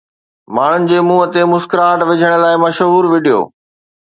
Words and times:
ماڻهن 0.59 0.87
جي 0.91 1.03
منهن 1.09 1.35
تي 1.35 1.43
مسڪراهٽ 1.51 2.07
وجهڻ 2.13 2.33
لاءِ 2.47 2.59
مشهور 2.65 3.11
وڊيو 3.13 3.39